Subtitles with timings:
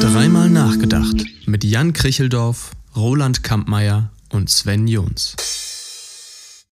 [0.00, 5.36] Dreimal nachgedacht mit Jan Kricheldorf, Roland Kampmeier und Sven Jons.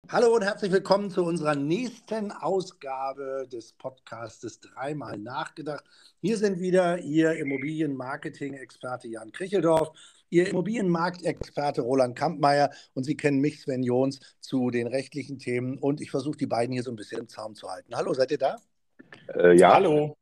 [0.08, 5.84] Hallo und herzlich willkommen zu unserer nächsten Ausgabe des Podcastes Dreimal nachgedacht.
[6.20, 9.92] Hier sind wieder Ihr Immobilienmarketing-Experte Jan Kricheldorf,
[10.32, 16.00] Ihr Immobilienmarktexperte Roland Kampmeier und Sie kennen mich, Sven Jons, zu den rechtlichen Themen und
[16.00, 17.94] ich versuche die beiden hier so ein bisschen im Zaum zu halten.
[17.94, 18.56] Hallo, seid ihr da?
[19.34, 19.74] Äh, ja.
[19.74, 20.16] Hallo.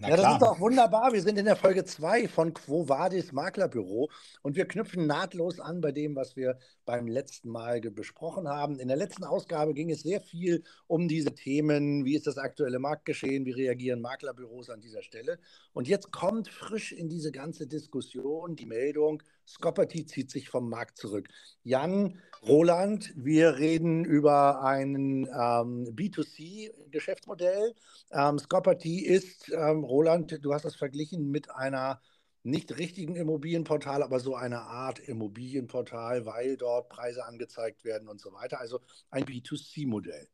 [0.00, 0.32] Na ja, das klar.
[0.34, 1.12] ist doch wunderbar.
[1.12, 4.10] Wir sind in der Folge 2 von Quo Vadis Maklerbüro
[4.42, 8.78] und wir knüpfen nahtlos an bei dem, was wir beim letzten Mal besprochen haben.
[8.78, 12.04] In der letzten Ausgabe ging es sehr viel um diese Themen.
[12.04, 13.44] Wie ist das aktuelle Marktgeschehen?
[13.44, 15.38] Wie reagieren Maklerbüros an dieser Stelle?
[15.72, 20.98] Und jetzt kommt frisch in diese ganze Diskussion die Meldung, Scopperty zieht sich vom Markt
[20.98, 21.28] zurück.
[21.64, 27.74] Jan, Roland, wir reden über ein ähm, B2C-Geschäftsmodell.
[28.10, 32.00] Ähm, Scopperty ist, ähm, Roland, du hast das verglichen mit einer
[32.44, 38.32] nicht richtigen Immobilienportal, aber so eine Art Immobilienportal, weil dort Preise angezeigt werden und so
[38.32, 38.60] weiter.
[38.60, 40.28] Also ein B2C-Modell.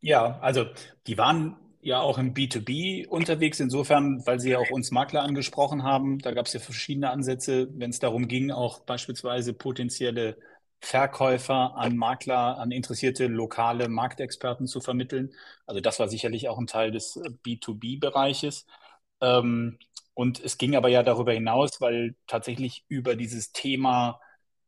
[0.00, 0.66] Ja, also
[1.06, 5.82] die waren ja auch im B2B unterwegs, insofern, weil Sie ja auch uns Makler angesprochen
[5.82, 6.18] haben.
[6.18, 10.36] Da gab es ja verschiedene Ansätze, wenn es darum ging, auch beispielsweise potenzielle
[10.82, 15.32] Verkäufer an Makler, an interessierte lokale Marktexperten zu vermitteln.
[15.66, 18.66] Also das war sicherlich auch ein Teil des B2B-Bereiches.
[19.20, 19.78] Ähm,
[20.14, 24.20] und es ging aber ja darüber hinaus, weil tatsächlich über dieses Thema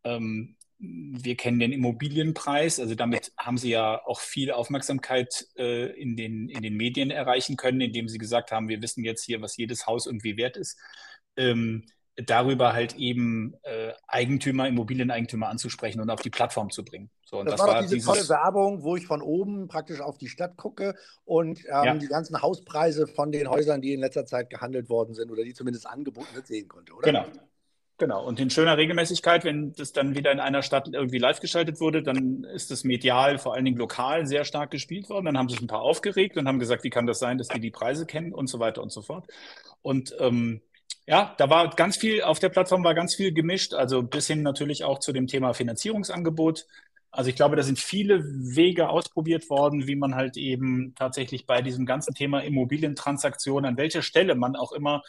[0.04, 6.16] ähm, wir kennen den Immobilienpreis, also damit haben Sie ja auch viel Aufmerksamkeit äh, in,
[6.16, 9.56] den, in den Medien erreichen können, indem Sie gesagt haben, wir wissen jetzt hier, was
[9.56, 10.76] jedes Haus irgendwie wert ist.
[11.36, 11.84] Ähm,
[12.16, 17.10] darüber halt eben äh, Eigentümer, Immobilieneigentümer anzusprechen und auf die Plattform zu bringen.
[17.24, 18.06] So, und das, das war, war diese dieses...
[18.06, 20.94] tolle Werbung, wo ich von oben praktisch auf die Stadt gucke
[21.24, 21.94] und ähm, ja.
[21.94, 25.54] die ganzen Hauspreise von den Häusern, die in letzter Zeit gehandelt worden sind oder die
[25.54, 27.06] zumindest angeboten sind, sehen konnte, oder?
[27.06, 27.24] Genau,
[28.02, 31.78] Genau, und in schöner Regelmäßigkeit, wenn das dann wieder in einer Stadt irgendwie live geschaltet
[31.78, 35.26] wurde, dann ist das medial, vor allen Dingen lokal, sehr stark gespielt worden.
[35.26, 37.60] Dann haben sich ein paar aufgeregt und haben gesagt, wie kann das sein, dass die
[37.60, 39.28] die Preise kennen und so weiter und so fort.
[39.82, 40.62] Und ähm,
[41.06, 44.42] ja, da war ganz viel, auf der Plattform war ganz viel gemischt, also bis hin
[44.42, 46.66] natürlich auch zu dem Thema Finanzierungsangebot.
[47.12, 51.62] Also ich glaube, da sind viele Wege ausprobiert worden, wie man halt eben tatsächlich bei
[51.62, 55.02] diesem ganzen Thema Immobilientransaktionen, an welcher Stelle man auch immer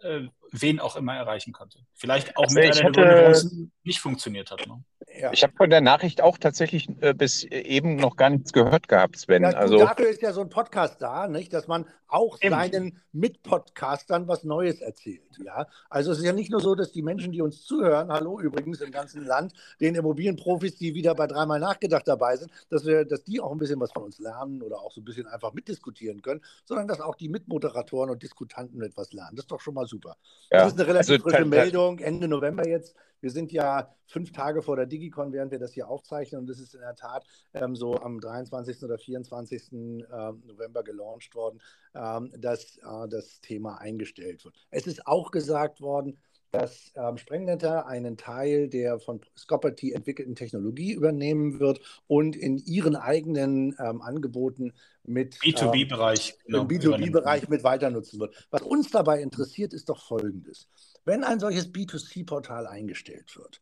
[0.00, 1.80] äh, wen auch immer erreichen konnte.
[1.94, 4.66] Vielleicht auch also mit einer hatte, warum es nicht funktioniert hat.
[4.66, 4.82] Ne?
[5.20, 5.32] Ja.
[5.32, 9.16] Ich habe von der Nachricht auch tatsächlich äh, bis eben noch gar nichts gehört gehabt,
[9.16, 9.42] Sven.
[9.42, 11.52] Ja, also, dafür ist ja so ein Podcast da, nicht?
[11.52, 12.54] dass man auch eben.
[12.54, 15.38] seinen Mitpodcastern was Neues erzählt.
[15.44, 15.66] Ja?
[15.90, 18.80] Also es ist ja nicht nur so, dass die Menschen, die uns zuhören, hallo übrigens
[18.80, 23.24] im ganzen Land, den Immobilienprofis, die wieder bei dreimal nachgedacht dabei sind, dass, wir, dass
[23.24, 26.22] die auch ein bisschen was von uns lernen oder auch so ein bisschen einfach mitdiskutieren
[26.22, 29.36] können, sondern dass auch die Mitmoderatoren und Diskutanten etwas lernen.
[29.36, 30.16] Das ist doch schon mal super.
[30.50, 30.64] Ja.
[30.64, 32.94] Das ist eine relativ also, frische Meldung, Ende November jetzt.
[33.20, 36.42] Wir sind ja fünf Tage vor der Digicon, während wir das hier aufzeichnen.
[36.42, 38.82] Und das ist in der Tat ähm, so am 23.
[38.84, 39.72] oder 24.
[39.72, 40.06] Ähm,
[40.46, 41.60] November gelauncht worden,
[41.94, 44.54] ähm, dass äh, das Thema eingestellt wird.
[44.70, 46.18] Es ist auch gesagt worden,
[46.50, 52.96] dass ähm, Sprengnetter einen Teil der von Scopperty entwickelten Technologie übernehmen wird und in ihren
[52.96, 54.72] eigenen ähm, Angeboten
[55.04, 58.46] mit B2B-Bereich ähm, genau, im B2B-Bereich mit weiter nutzen wird.
[58.50, 60.68] Was uns dabei interessiert, ist doch Folgendes.
[61.04, 63.60] Wenn ein solches B2C-Portal eingestellt wird,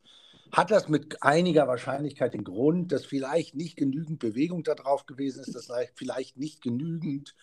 [0.53, 5.55] hat das mit einiger Wahrscheinlichkeit den Grund, dass vielleicht nicht genügend Bewegung darauf gewesen ist,
[5.55, 7.35] dass vielleicht nicht genügend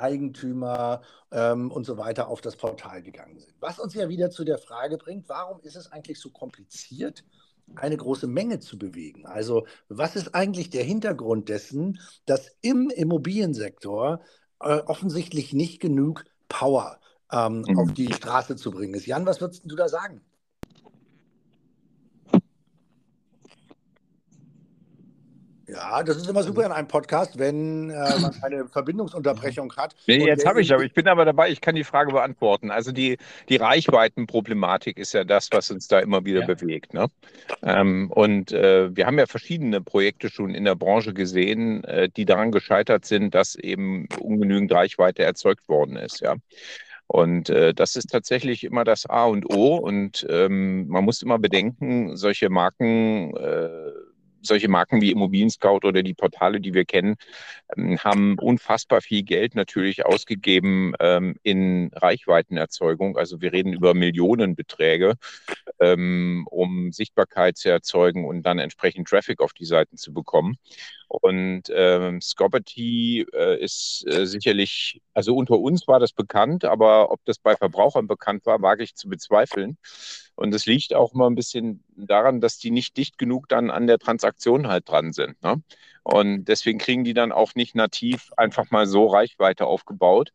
[0.00, 3.54] Eigentümer ähm, und so weiter auf das Portal gegangen sind.
[3.60, 7.24] Was uns ja wieder zu der Frage bringt, warum ist es eigentlich so kompliziert,
[7.76, 9.26] eine große Menge zu bewegen?
[9.26, 14.20] Also was ist eigentlich der Hintergrund dessen, dass im Immobiliensektor
[14.60, 16.98] äh, offensichtlich nicht genug Power
[17.32, 17.78] ähm, mhm.
[17.78, 19.06] auf die Straße zu bringen ist.
[19.06, 20.20] Jan, was würdest du da sagen?
[25.72, 29.94] Ja, das ist immer super in einem Podcast, wenn äh, man eine Verbindungsunterbrechung hat.
[30.06, 32.70] Nee, jetzt habe ich aber, ich bin aber dabei, ich kann die Frage beantworten.
[32.70, 33.18] Also die,
[33.48, 36.46] die Reichweitenproblematik ist ja das, was uns da immer wieder ja.
[36.46, 36.94] bewegt.
[36.94, 37.06] Ne?
[37.62, 42.24] Ähm, und äh, wir haben ja verschiedene Projekte schon in der Branche gesehen, äh, die
[42.24, 46.20] daran gescheitert sind, dass eben ungenügend Reichweite erzeugt worden ist.
[46.20, 46.36] Ja.
[47.12, 49.74] Und äh, das ist tatsächlich immer das A und O.
[49.74, 53.89] Und ähm, man muss immer bedenken, solche Marken, äh,
[54.42, 57.16] solche Marken wie Immobilien Scout oder die Portale, die wir kennen,
[57.76, 63.16] ähm, haben unfassbar viel Geld natürlich ausgegeben ähm, in Reichweitenerzeugung.
[63.16, 65.14] Also wir reden über Millionenbeträge.
[65.80, 70.56] ähm, um Sichtbarkeit zu erzeugen und dann entsprechend Traffic auf die Seiten zu bekommen.
[71.10, 77.18] Und ähm, Scopperty äh, ist äh, sicherlich, also unter uns war das bekannt, aber ob
[77.24, 79.76] das bei Verbrauchern bekannt war, wage ich zu bezweifeln.
[80.36, 83.88] Und es liegt auch immer ein bisschen daran, dass die nicht dicht genug dann an
[83.88, 85.42] der Transaktion halt dran sind.
[85.42, 85.60] Ne?
[86.04, 90.30] Und deswegen kriegen die dann auch nicht nativ einfach mal so Reichweite aufgebaut.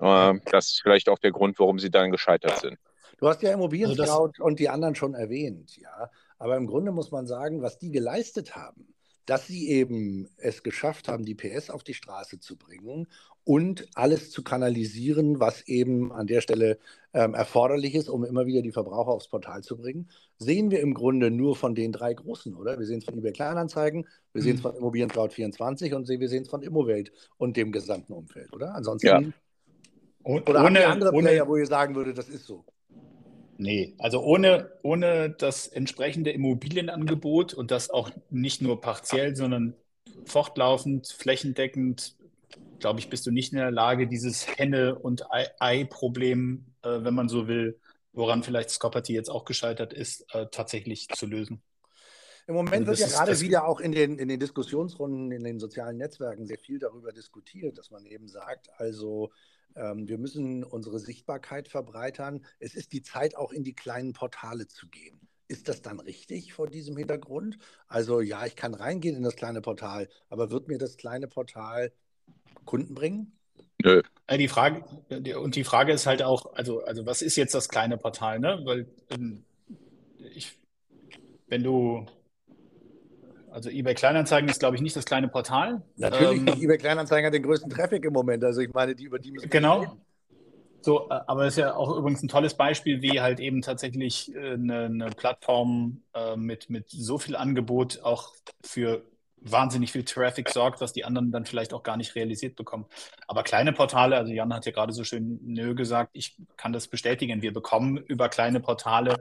[0.00, 2.78] Äh, das ist vielleicht auch der Grund, warum sie dann gescheitert sind.
[3.18, 6.10] Du hast ja Immobilien also und die anderen schon erwähnt, ja.
[6.38, 8.94] Aber im Grunde muss man sagen, was die geleistet haben,
[9.28, 13.06] dass sie eben es geschafft haben, die PS auf die Straße zu bringen
[13.44, 16.78] und alles zu kanalisieren, was eben an der Stelle
[17.12, 20.08] ähm, erforderlich ist, um immer wieder die Verbraucher aufs Portal zu bringen,
[20.38, 22.78] sehen wir im Grunde nur von den drei großen, oder?
[22.78, 24.44] Wir sehen es von eBay Kleinanzeigen, wir mhm.
[24.44, 28.14] sehen es von Immobilien Cloud 24 und wir sehen es von Immowelt und dem gesamten
[28.14, 28.74] Umfeld, oder?
[28.74, 29.06] Ansonsten.
[29.06, 29.20] Ja.
[30.24, 32.64] Oder ohne, andere ohne, Player, wo ihr sagen würde, das ist so.
[33.60, 39.74] Nee, also ohne, ohne das entsprechende Immobilienangebot und das auch nicht nur partiell, sondern
[40.26, 42.14] fortlaufend, flächendeckend,
[42.78, 45.24] glaube ich, bist du nicht in der Lage, dieses Henne- und
[45.58, 47.80] Ei-Problem, äh, wenn man so will,
[48.12, 51.60] woran vielleicht Scopperty jetzt auch gescheitert ist, äh, tatsächlich zu lösen.
[52.46, 55.58] Im Moment also wird ja gerade wieder auch in den, in den Diskussionsrunden in den
[55.58, 59.32] sozialen Netzwerken sehr viel darüber diskutiert, dass man eben sagt, also
[59.78, 62.44] wir müssen unsere Sichtbarkeit verbreitern.
[62.58, 65.20] Es ist die Zeit, auch in die kleinen Portale zu gehen.
[65.46, 67.58] Ist das dann richtig vor diesem Hintergrund?
[67.86, 71.92] Also ja, ich kann reingehen in das kleine Portal, aber wird mir das kleine Portal
[72.64, 73.32] Kunden bringen?
[73.82, 74.02] Nö.
[74.30, 74.84] Die Frage,
[75.38, 78.40] und die Frage ist halt auch, also, also was ist jetzt das kleine Portal?
[78.40, 78.60] Ne?
[78.64, 79.44] Weil ähm,
[80.34, 80.58] ich,
[81.46, 82.04] wenn du
[83.58, 85.82] also eBay Kleinanzeigen ist, glaube ich, nicht das kleine Portal.
[85.96, 88.44] Natürlich, ähm, eBay Kleinanzeigen hat den größten Traffic im Moment.
[88.44, 89.98] Also ich meine, die über die müssen Genau.
[90.80, 94.32] So, äh, aber es ist ja auch übrigens ein tolles Beispiel, wie halt eben tatsächlich
[94.36, 98.32] eine, äh, eine Plattform äh, mit, mit so viel Angebot auch
[98.64, 99.02] für
[99.40, 102.86] wahnsinnig viel Traffic sorgt, was die anderen dann vielleicht auch gar nicht realisiert bekommen.
[103.26, 106.86] Aber kleine Portale, also Jan hat ja gerade so schön nö gesagt, ich kann das
[106.86, 107.42] bestätigen.
[107.42, 109.16] Wir bekommen über kleine Portale,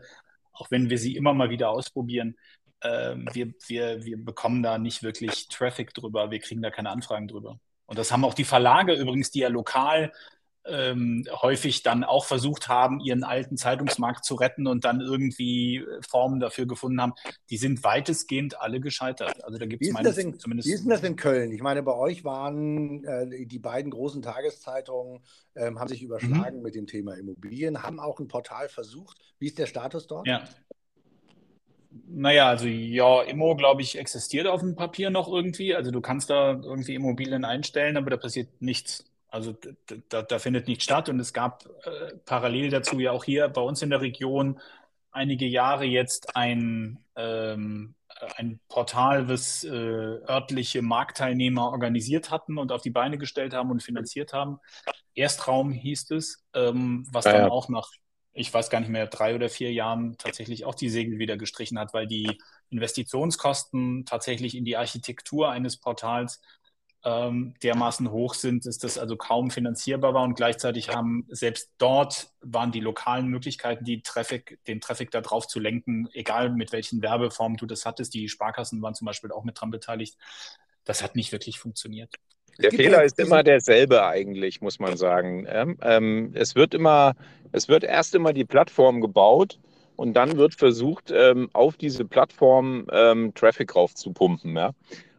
[0.54, 2.36] auch wenn wir sie immer mal wieder ausprobieren,
[2.82, 7.28] ähm, wir, wir, wir bekommen da nicht wirklich Traffic drüber, wir kriegen da keine Anfragen
[7.28, 7.60] drüber.
[7.86, 10.12] Und das haben auch die Verlage übrigens, die ja lokal
[10.68, 16.40] ähm, häufig dann auch versucht haben, ihren alten Zeitungsmarkt zu retten und dann irgendwie Formen
[16.40, 17.14] dafür gefunden haben,
[17.50, 19.44] die sind weitestgehend alle gescheitert.
[19.44, 20.68] Also da gibt es meine zumindest.
[20.68, 21.52] Wie ist denn das in Köln?
[21.52, 25.22] Ich meine, bei euch waren äh, die beiden großen Tageszeitungen,
[25.54, 26.64] äh, haben sich überschlagen mhm.
[26.64, 29.18] mit dem Thema Immobilien, haben auch ein Portal versucht.
[29.40, 30.28] Wie ist der Status dort?
[30.28, 30.44] Ja.
[32.08, 35.76] Naja, also ja, Immo, glaube ich, existiert auf dem Papier noch irgendwie.
[35.76, 39.06] Also du kannst da irgendwie Immobilien einstellen, aber da passiert nichts.
[39.30, 39.56] Also
[40.10, 41.10] da, da findet nichts statt.
[41.10, 44.60] Und es gab äh, parallel dazu ja auch hier bei uns in der Region
[45.12, 47.96] einige Jahre jetzt ein, ähm,
[48.36, 53.84] ein Portal, was äh, örtliche Marktteilnehmer organisiert hatten und auf die Beine gestellt haben und
[53.84, 54.60] finanziert haben.
[55.16, 57.50] Erstraum hieß es, ähm, was ja, dann ja.
[57.50, 57.90] auch nach
[58.38, 61.80] ich weiß gar nicht mehr, drei oder vier Jahren tatsächlich auch die Segel wieder gestrichen
[61.80, 62.38] hat, weil die
[62.70, 66.42] Investitionskosten tatsächlich in die Architektur eines Portals
[67.04, 72.32] ähm, dermaßen hoch sind, dass das also kaum finanzierbar war und gleichzeitig haben selbst dort
[72.42, 77.02] waren die lokalen Möglichkeiten, die Traffic, den Traffic da drauf zu lenken, egal mit welchen
[77.02, 78.14] Werbeformen du das hattest.
[78.14, 80.18] Die Sparkassen waren zum Beispiel auch mit dran beteiligt.
[80.84, 82.14] Das hat nicht wirklich funktioniert.
[82.58, 85.48] Der Fehler ist immer derselbe eigentlich, muss man sagen.
[85.82, 87.14] Ähm, es wird immer,
[87.52, 89.60] es wird erst immer die Plattform gebaut
[89.96, 94.56] und dann wird versucht, ähm, auf diese Plattform ähm, Traffic raufzupumpen.
[94.56, 94.72] Ja?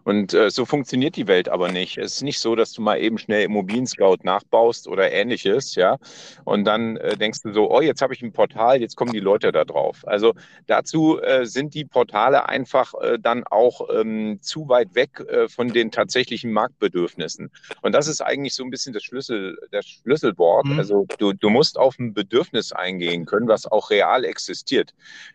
[0.09, 1.99] Und äh, so funktioniert die Welt aber nicht.
[1.99, 5.99] Es ist nicht so, dass du mal eben schnell Immobilien-Scout nachbaust oder ähnliches, ja.
[6.47, 9.21] Und dann äh, denkst du so, oh, jetzt habe ich ein Portal, jetzt kommen die
[9.21, 9.99] Leute da drauf.
[10.07, 10.33] Also
[10.67, 15.69] dazu äh, sind die Portale einfach äh, dann auch ähm, zu weit weg äh, von
[15.69, 17.51] den tatsächlichen Marktbedürfnissen.
[17.83, 20.65] Und das ist eigentlich so ein bisschen das Schlüssel, das Schlüsselwort.
[20.65, 20.79] Mhm.
[20.79, 24.95] Also du, du musst auf ein Bedürfnis eingehen können, was auch real existiert.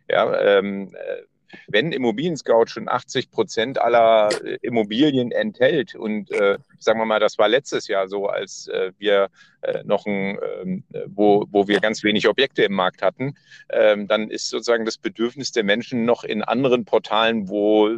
[0.09, 1.21] Ja, ähm, äh,
[1.67, 7.19] wenn Immobilien Scout schon 80 Prozent aller äh, Immobilien enthält und äh, sagen wir mal,
[7.19, 9.29] das war letztes Jahr so, als äh, wir
[9.62, 13.36] äh, noch ein, ähm, wo, wo wir ganz wenig Objekte im Markt hatten,
[13.69, 17.98] ähm, dann ist sozusagen das Bedürfnis der Menschen noch in anderen Portalen, wo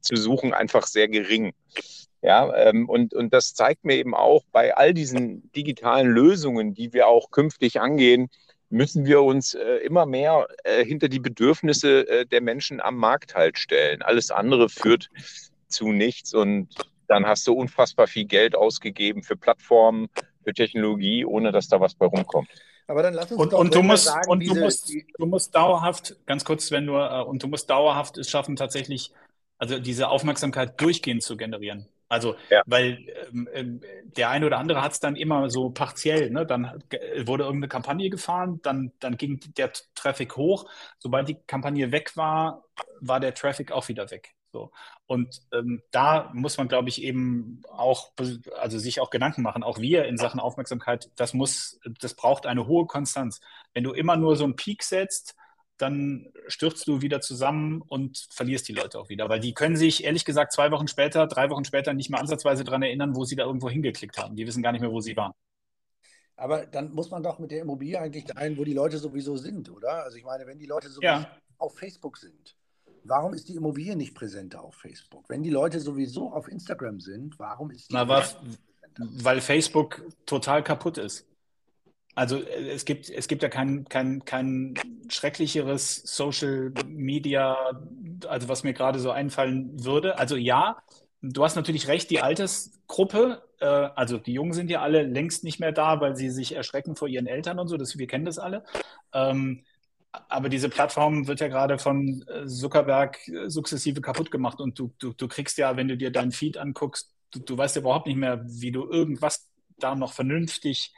[0.00, 1.52] zu suchen, einfach sehr gering.
[2.22, 6.92] Ja, ähm, und, und das zeigt mir eben auch bei all diesen digitalen Lösungen, die
[6.92, 8.30] wir auch künftig angehen,
[8.68, 13.34] müssen wir uns äh, immer mehr äh, hinter die Bedürfnisse äh, der Menschen am Markt
[13.34, 14.02] halt stellen.
[14.02, 15.08] Alles andere führt
[15.68, 16.68] zu nichts und
[17.08, 20.08] dann hast du unfassbar viel Geld ausgegeben für Plattformen,
[20.42, 22.48] für Technologie, ohne dass da was bei rumkommt.
[22.88, 25.26] Aber dann lass uns und, doch und du musst, sagen, und diese, du musst, du
[25.26, 29.12] musst dauerhaft, ganz kurz, wenn nur, äh, und du musst dauerhaft es schaffen, tatsächlich,
[29.58, 31.88] also diese Aufmerksamkeit durchgehend zu generieren.
[32.08, 32.62] Also, ja.
[32.66, 33.80] weil ähm, ähm
[34.16, 36.46] der eine oder andere hat es dann immer so partiell, ne?
[36.46, 36.82] Dann
[37.24, 40.70] wurde irgendeine Kampagne gefahren, dann, dann ging der Traffic hoch.
[40.98, 42.64] Sobald die Kampagne weg war,
[43.00, 44.34] war der Traffic auch wieder weg.
[44.52, 44.72] So.
[45.06, 48.12] Und ähm, da muss man, glaube ich, eben auch,
[48.58, 52.66] also sich auch Gedanken machen, auch wir in Sachen Aufmerksamkeit, das muss, das braucht eine
[52.66, 53.40] hohe Konstanz.
[53.74, 55.36] Wenn du immer nur so einen Peak setzt,
[55.78, 59.28] dann stürzt du wieder zusammen und verlierst die Leute auch wieder.
[59.28, 62.64] Weil die können sich, ehrlich gesagt, zwei Wochen später, drei Wochen später nicht mehr ansatzweise
[62.64, 64.36] daran erinnern, wo sie da irgendwo hingeklickt haben.
[64.36, 65.32] Die wissen gar nicht mehr, wo sie waren.
[66.36, 69.70] Aber dann muss man doch mit der Immobilie eigentlich dahin, wo die Leute sowieso sind,
[69.70, 70.04] oder?
[70.04, 71.30] Also ich meine, wenn die Leute sowieso ja.
[71.58, 72.56] auf Facebook sind,
[73.08, 75.28] Warum ist die Immobilie nicht präsenter auf Facebook?
[75.28, 78.24] Wenn die Leute sowieso auf Instagram sind, warum ist die Na, weil,
[78.96, 81.26] weil Facebook total kaputt ist.
[82.16, 84.72] Also es gibt, es gibt ja kein, kein, kein
[85.08, 87.78] schrecklicheres Social Media,
[88.26, 90.18] also was mir gerade so einfallen würde.
[90.18, 90.78] Also ja,
[91.20, 95.60] du hast natürlich recht, die Altersgruppe, äh, also die Jungen sind ja alle längst nicht
[95.60, 98.38] mehr da, weil sie sich erschrecken vor ihren Eltern und so, das, wir kennen das
[98.38, 98.64] alle.
[99.12, 99.64] Ähm,
[100.30, 104.90] aber diese Plattform wird ja gerade von äh, Zuckerberg äh, sukzessive kaputt gemacht und du,
[104.98, 108.06] du, du kriegst ja, wenn du dir deinen Feed anguckst, du, du weißt ja überhaupt
[108.06, 110.94] nicht mehr, wie du irgendwas da noch vernünftig,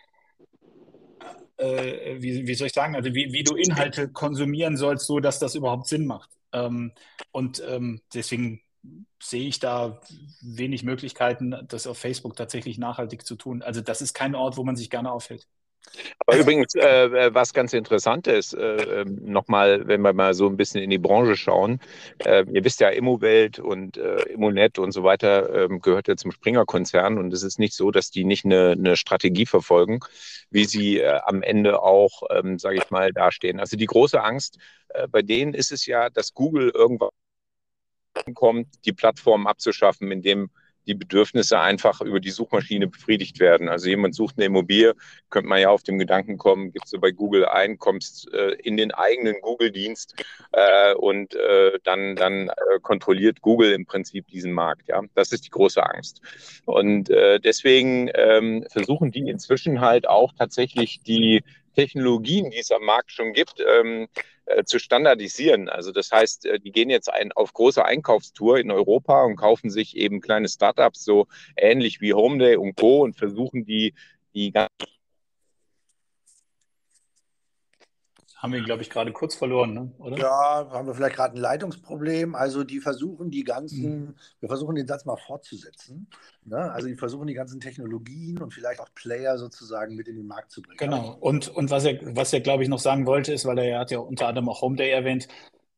[1.58, 5.38] äh, wie, wie soll ich sagen, also wie, wie du Inhalte konsumieren sollst, so dass
[5.38, 6.30] das überhaupt Sinn macht.
[6.52, 6.92] Ähm,
[7.32, 8.62] und ähm, deswegen
[9.20, 10.00] sehe ich da
[10.40, 13.62] wenig Möglichkeiten, das auf Facebook tatsächlich nachhaltig zu tun.
[13.62, 15.46] Also das ist kein Ort, wo man sich gerne aufhält.
[16.26, 20.46] Aber übrigens, äh, äh, was ganz interessant ist, äh, ähm, nochmal, wenn wir mal so
[20.46, 21.80] ein bisschen in die Branche schauen,
[22.24, 26.32] äh, ihr wisst ja, Immowelt und äh, Immonet und so weiter äh, gehört ja zum
[26.32, 30.00] Springer-Konzern und es ist nicht so, dass die nicht eine, eine Strategie verfolgen,
[30.50, 33.60] wie sie äh, am Ende auch, ähm, sage ich mal, dastehen.
[33.60, 34.58] Also die große Angst
[35.10, 37.10] bei denen ist es ja, dass Google irgendwann
[38.34, 40.50] kommt, die Plattform abzuschaffen, indem
[40.88, 43.68] die Bedürfnisse einfach über die Suchmaschine befriedigt werden.
[43.68, 44.94] Also jemand sucht eine Immobilie,
[45.30, 48.76] könnte man ja auf den Gedanken kommen, gibst du bei Google ein, kommst äh, in
[48.76, 54.88] den eigenen Google-Dienst äh, und äh, dann, dann äh, kontrolliert Google im Prinzip diesen Markt.
[54.88, 56.22] Ja, das ist die große Angst.
[56.64, 61.42] Und äh, deswegen ähm, versuchen die inzwischen halt auch tatsächlich die
[61.78, 64.08] Technologien, die es am Markt schon gibt, ähm,
[64.46, 65.68] äh, zu standardisieren.
[65.68, 69.70] Also das heißt, äh, die gehen jetzt ein, auf große Einkaufstour in Europa und kaufen
[69.70, 73.02] sich eben kleine Startups, so ähnlich wie Homeday und Co.
[73.02, 73.94] und versuchen die,
[74.34, 74.97] die ganzen
[78.38, 79.92] haben wir ihn, glaube ich, gerade kurz verloren, ne?
[79.98, 80.16] oder?
[80.16, 82.36] Ja, haben wir vielleicht gerade ein Leitungsproblem.
[82.36, 84.14] Also die versuchen die ganzen, mhm.
[84.38, 86.06] wir versuchen den Satz mal fortzusetzen.
[86.44, 86.70] Ne?
[86.70, 90.52] Also die versuchen die ganzen Technologien und vielleicht auch Player sozusagen mit in den Markt
[90.52, 90.78] zu bringen.
[90.78, 91.16] Genau.
[91.18, 93.90] Und, und was er, was er, glaube ich, noch sagen wollte, ist, weil er hat
[93.90, 95.26] ja unter anderem auch Homeday erwähnt,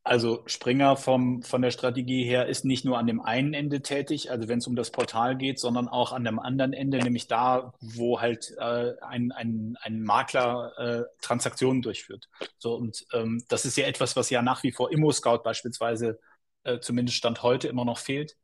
[0.03, 4.31] also Springer vom, von der Strategie her ist nicht nur an dem einen Ende tätig,
[4.31, 7.73] also wenn es um das Portal geht, sondern auch an dem anderen Ende, nämlich da,
[7.81, 12.29] wo halt äh, ein, ein, ein Makler äh, Transaktionen durchführt.
[12.57, 16.19] So, und ähm, das ist ja etwas, was ja nach wie vor ImmoScout beispielsweise,
[16.63, 18.37] äh, zumindest Stand heute, immer noch fehlt.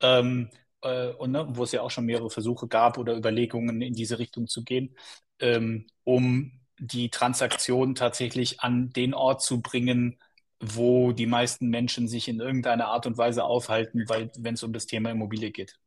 [0.00, 0.48] Ähm,
[0.80, 4.18] äh, und ne, wo es ja auch schon mehrere Versuche gab oder Überlegungen in diese
[4.18, 4.96] Richtung zu gehen,
[5.40, 10.18] ähm, um die Transaktion tatsächlich an den Ort zu bringen,
[10.62, 14.72] wo die meisten Menschen sich in irgendeiner Art und Weise aufhalten, weil wenn es um
[14.72, 15.78] das Thema Immobilie geht.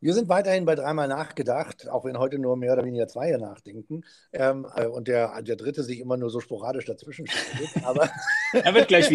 [0.00, 4.04] Wir sind weiterhin bei dreimal nachgedacht, auch wenn heute nur mehr oder weniger zwei nachdenken
[4.32, 7.84] ähm, äh, und der, der dritte sich immer nur so sporadisch dazwischen schneidet.
[7.84, 8.08] Aber
[8.52, 9.10] er, wird gleich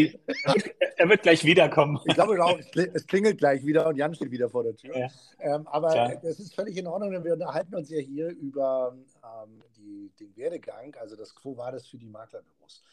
[0.98, 2.02] er wird gleich wiederkommen.
[2.06, 4.98] Ich glaube auch, es klingelt gleich wieder und Jan steht wieder vor der Tür.
[4.98, 5.08] Ja.
[5.40, 9.62] Ähm, aber es ist völlig in Ordnung, denn wir unterhalten uns ja hier über ähm,
[9.78, 12.84] die, den Werdegang, also das Quo war das für die Maklerbüros.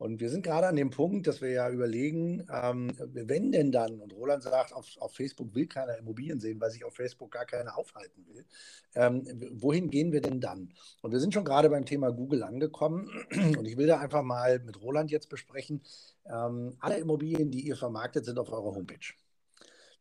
[0.00, 4.00] Und wir sind gerade an dem Punkt, dass wir ja überlegen, ähm, wenn denn dann,
[4.00, 7.44] und Roland sagt, auf, auf, Facebook will keiner Immobilien sehen, weil sich auf Facebook gar
[7.44, 8.46] keiner aufhalten will,
[8.94, 10.72] ähm, wohin gehen wir denn dann?
[11.02, 13.10] Und wir sind schon gerade beim Thema Google angekommen
[13.58, 15.82] und ich will da einfach mal mit Roland jetzt besprechen,
[16.24, 19.12] ähm, alle Immobilien, die ihr vermarktet, sind auf eurer Homepage.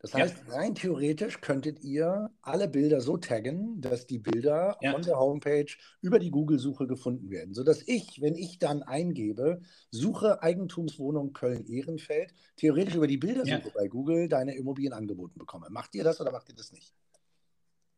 [0.01, 0.53] Das heißt, ja.
[0.55, 4.93] rein theoretisch könntet ihr alle Bilder so taggen, dass die Bilder ja.
[4.93, 5.67] von der Homepage
[6.01, 9.59] über die Google-Suche gefunden werden, sodass ich, wenn ich dann eingebe,
[9.91, 13.73] suche Eigentumswohnung Köln-Ehrenfeld, theoretisch über die Bildersuche ja.
[13.75, 15.67] bei Google deine Immobilien angeboten bekomme.
[15.69, 16.93] Macht ihr das oder macht ihr das nicht?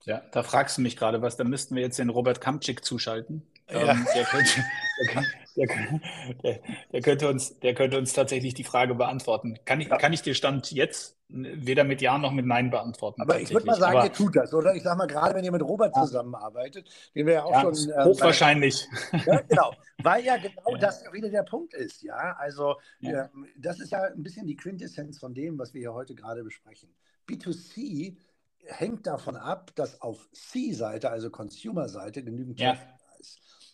[0.03, 1.37] Ja, da fragst du mich gerade was.
[1.37, 3.43] Da müssten wir jetzt den Robert Kamczyk zuschalten.
[3.71, 3.91] Ja.
[3.91, 4.51] Ähm, der, könnte,
[5.55, 5.67] der,
[6.43, 6.59] der,
[6.91, 9.57] der, könnte uns, der könnte uns tatsächlich die Frage beantworten.
[9.65, 9.97] Kann ich, ja.
[9.97, 13.21] kann ich dir Stand jetzt weder mit Ja noch mit Nein beantworten?
[13.21, 14.75] Aber ich würde mal sagen, Aber, ihr tut das, oder?
[14.75, 17.75] Ich sage mal, gerade wenn ihr mit Robert zusammenarbeitet, den wir ja auch ja, schon.
[17.75, 18.87] Ähm, hochwahrscheinlich.
[19.25, 19.73] Ja, genau.
[20.03, 22.35] Weil ja genau das wieder der Punkt ist, ja.
[22.37, 23.25] Also, äh,
[23.57, 26.89] das ist ja ein bisschen die Quintessenz von dem, was wir hier heute gerade besprechen.
[27.29, 28.17] B2C
[28.65, 32.77] hängt davon ab, dass auf C-Seite, also Consumer-Seite, genügend ja.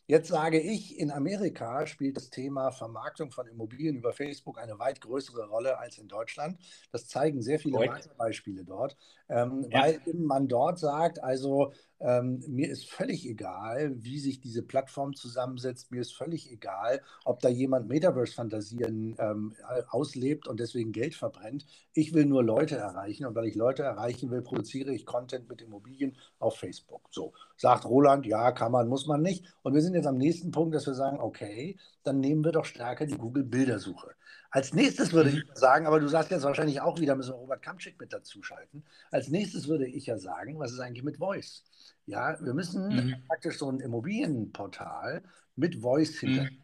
[0.09, 5.01] Jetzt sage ich, in Amerika spielt das Thema Vermarktung von Immobilien über Facebook eine weit
[5.01, 6.57] größere Rolle als in Deutschland.
[6.93, 7.77] Das zeigen sehr viele
[8.17, 8.95] Beispiele dort,
[9.27, 9.81] ähm, ja.
[9.81, 15.91] weil man dort sagt, also ähm, mir ist völlig egal, wie sich diese Plattform zusammensetzt.
[15.91, 19.55] Mir ist völlig egal, ob da jemand Metaverse-Fantasien ähm,
[19.89, 21.65] auslebt und deswegen Geld verbrennt.
[21.93, 25.61] Ich will nur Leute erreichen und weil ich Leute erreichen will, produziere ich Content mit
[25.61, 27.07] Immobilien auf Facebook.
[27.09, 29.45] So, sagt Roland, ja, kann man, muss man nicht.
[29.63, 32.65] Und wir sind jetzt am nächsten Punkt, dass wir sagen, okay, dann nehmen wir doch
[32.65, 34.15] stärker die Google-Bildersuche.
[34.49, 37.61] Als nächstes würde ich sagen, aber du sagst jetzt wahrscheinlich auch wieder, müssen wir Robert
[37.61, 38.83] Kamczyk mit dazuschalten.
[39.11, 41.63] Als nächstes würde ich ja sagen, was ist eigentlich mit Voice?
[42.05, 43.15] Ja, wir müssen mhm.
[43.27, 45.23] praktisch so ein Immobilienportal
[45.55, 46.43] mit Voice hinter.
[46.43, 46.63] Mhm.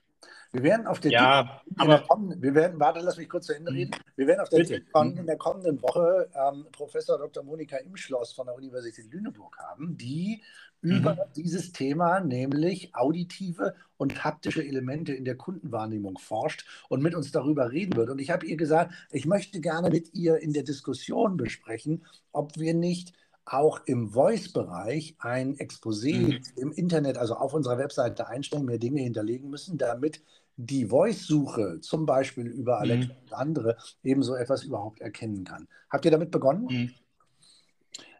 [0.54, 3.72] Wir werden auf der ja, aber kommenden, wir werden, warte, lass mich kurz zu Ende
[3.72, 3.78] mhm.
[3.78, 3.92] reden.
[4.16, 5.18] Wir werden auf der DICON mhm.
[5.18, 7.44] in der kommenden Woche ähm, Professor Dr.
[7.44, 10.44] Monika Imschloss von der Universität Lüneburg haben, die
[10.84, 11.34] über mhm.
[11.36, 17.72] dieses Thema, nämlich auditive und haptische Elemente in der Kundenwahrnehmung forscht und mit uns darüber
[17.72, 18.10] reden wird.
[18.10, 22.58] Und ich habe ihr gesagt, ich möchte gerne mit ihr in der Diskussion besprechen, ob
[22.58, 23.14] wir nicht
[23.46, 26.42] auch im Voice-Bereich ein Exposé mhm.
[26.58, 30.22] im Internet, also auf unserer Webseite einstellen, mehr Dinge hinterlegen müssen, damit
[30.56, 33.20] die Voice-Suche, zum Beispiel über Alexa mhm.
[33.24, 35.68] und andere, ebenso etwas überhaupt erkennen kann.
[35.90, 36.94] Habt ihr damit begonnen?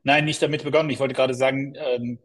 [0.06, 0.90] Nein, nicht damit begonnen.
[0.90, 2.20] Ich wollte gerade sagen, ähm,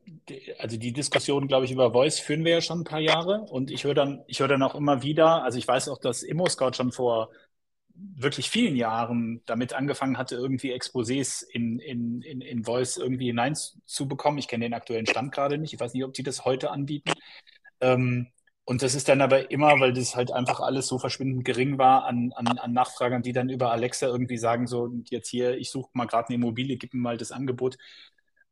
[0.59, 3.43] also die Diskussion, glaube ich, über Voice führen wir ja schon ein paar Jahre.
[3.43, 6.25] Und ich höre dann, ich höre dann auch immer wieder, also ich weiß auch, dass
[6.25, 7.31] ImmoScout schon vor
[7.95, 14.39] wirklich vielen Jahren damit angefangen hatte, irgendwie Exposés in, in, in, in Voice irgendwie hineinzubekommen.
[14.39, 15.73] Ich kenne den aktuellen Stand gerade nicht.
[15.73, 17.13] Ich weiß nicht, ob die das heute anbieten.
[17.81, 18.29] Ähm,
[18.69, 22.05] und das ist dann aber immer, weil das halt einfach alles so verschwindend gering war
[22.05, 25.89] an, an, an Nachfragern, die dann über Alexa irgendwie sagen, so jetzt hier, ich suche
[25.95, 27.79] mal gerade eine Immobilie, gib mir mal das Angebot.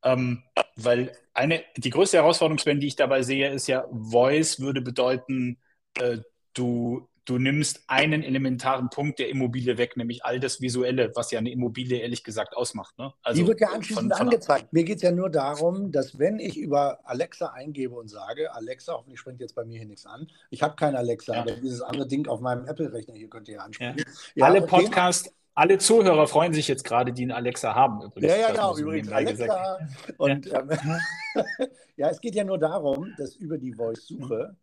[0.02, 0.42] Ähm,
[0.74, 5.58] weil eine, die größte Herausforderung, Sven, die ich dabei sehe, ist ja, Voice würde bedeuten,
[5.98, 6.20] äh,
[6.54, 11.40] du du nimmst einen elementaren Punkt der Immobilie weg, nämlich all das Visuelle, was ja
[11.40, 12.96] eine Immobilie ehrlich gesagt ausmacht.
[12.98, 13.12] Ne?
[13.22, 14.72] Also Die wird ja anschließend von, von angezeigt.
[14.72, 18.94] Mir geht es ja nur darum, dass wenn ich über Alexa eingebe und sage, Alexa,
[18.94, 20.28] hoffentlich springt jetzt bei mir hier nichts an.
[20.50, 21.40] Ich habe kein Alexa, ja.
[21.40, 23.98] aber dieses andere Ding auf meinem Apple-Rechner hier könnt ihr ansprechen.
[23.98, 24.04] Ja.
[24.36, 28.02] Ja, alle Podcast, alle Zuhörer freuen sich jetzt gerade, die einen Alexa haben.
[28.02, 28.32] Übrigens.
[28.32, 28.76] Ja, ja, genau.
[28.76, 29.78] Übrigens Alexa.
[30.18, 30.70] Und ähm,
[31.96, 34.54] ja, es geht ja nur darum, dass über die Voice-Suche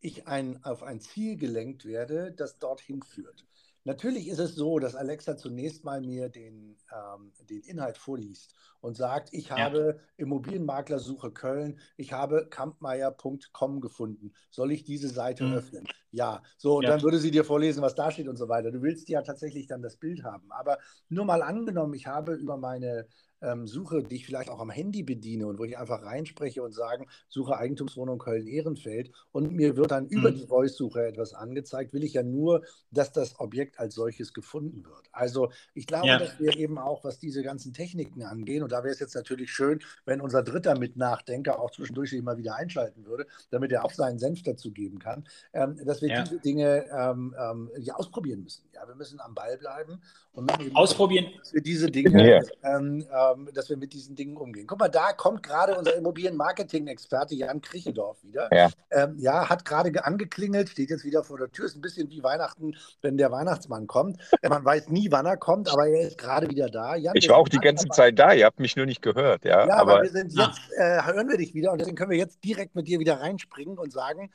[0.00, 3.46] ich ein, auf ein Ziel gelenkt werde, das dorthin führt.
[3.84, 8.98] Natürlich ist es so, dass Alexa zunächst mal mir den, ähm, den Inhalt vorliest und
[8.98, 10.24] sagt, ich habe ja.
[10.24, 14.34] Immobilienmaklersuche Köln, ich habe kampmeier.com gefunden.
[14.50, 15.54] Soll ich diese Seite mhm.
[15.54, 15.88] öffnen?
[16.10, 16.42] Ja.
[16.58, 16.90] So, und ja.
[16.90, 18.70] dann würde sie dir vorlesen, was da steht und so weiter.
[18.70, 20.52] Du willst ja tatsächlich dann das Bild haben.
[20.52, 23.06] Aber nur mal angenommen, ich habe über meine
[23.42, 26.72] ähm, suche, die ich vielleicht auch am Handy bediene und wo ich einfach reinspreche und
[26.72, 30.10] sagen, suche Eigentumswohnung Köln-Ehrenfeld und mir wird dann mhm.
[30.10, 34.84] über die Voice-Suche etwas angezeigt, will ich ja nur, dass das Objekt als solches gefunden
[34.84, 35.08] wird.
[35.12, 36.18] Also ich glaube, ja.
[36.18, 39.50] dass wir eben auch, was diese ganzen Techniken angehen, und da wäre es jetzt natürlich
[39.50, 43.92] schön, wenn unser dritter Mitnachdenker auch zwischendurch sich mal wieder einschalten würde, damit er auch
[43.92, 46.22] seinen Senf dazu geben kann, ähm, dass wir ja.
[46.22, 48.64] diese Dinge ähm, ähm, ja, ausprobieren müssen.
[48.74, 50.00] Ja, wir müssen am Ball bleiben
[50.32, 51.26] und ausprobieren.
[51.38, 54.66] Dass wir diese Dinge ähm, ähm, dass wir mit diesen Dingen umgehen.
[54.66, 58.48] Guck mal, da kommt gerade unser Immobilienmarketing-Experte Jan Krichendorf wieder.
[58.52, 61.66] Ja, ähm, ja hat gerade angeklingelt, steht jetzt wieder vor der Tür.
[61.66, 64.18] Ist ein bisschen wie Weihnachten, wenn der Weihnachtsmann kommt.
[64.48, 66.96] Man weiß nie, wann er kommt, aber er ist gerade wieder da.
[66.96, 67.88] Jan, ich war auch die ganze.
[67.90, 68.32] Zeit da.
[68.32, 69.44] Ihr habt mich nur nicht gehört.
[69.44, 72.10] Ja, ja aber, aber wir sind jetzt, äh, hören wir dich wieder und deswegen können
[72.10, 74.30] wir jetzt direkt mit dir wieder reinspringen und sagen,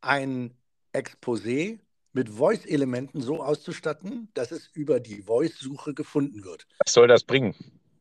[0.00, 0.54] ein
[0.92, 1.78] Exposé
[2.12, 6.66] mit Voice-Elementen so auszustatten, dass es über die Voice-Suche gefunden wird.
[6.84, 7.54] Was soll das bringen?